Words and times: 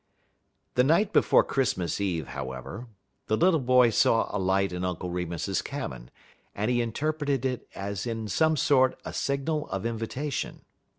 The 0.73 0.83
night 0.83 1.13
before 1.13 1.43
Christmas 1.43 2.01
eve, 2.01 2.29
however, 2.29 2.87
the 3.27 3.37
little 3.37 3.59
boy 3.59 3.91
saw 3.91 4.35
a 4.35 4.39
light 4.39 4.71
in 4.73 4.83
Uncle 4.83 5.11
Remus's 5.11 5.61
cabin, 5.61 6.09
and 6.55 6.71
he 6.71 6.81
interpreted 6.81 7.45
it 7.45 7.67
as 7.75 8.07
in 8.07 8.27
some 8.27 8.57
sort 8.57 8.99
a 9.05 9.13
signal 9.13 9.67
of 9.67 9.85
invitation. 9.85 10.65